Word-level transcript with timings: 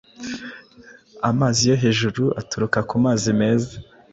Amazi 1.29 1.61
yo 1.69 1.75
hejuru 1.83 2.23
aturuka 2.41 2.79
kumazi 2.89 3.29
meza 3.39 3.73